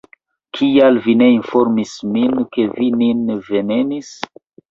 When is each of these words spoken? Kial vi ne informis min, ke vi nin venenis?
Kial 0.59 0.95
vi 1.07 1.13
ne 1.19 1.27
informis 1.33 1.91
min, 2.15 2.35
ke 2.57 2.67
vi 2.79 2.89
nin 3.03 3.21
venenis? 3.51 4.13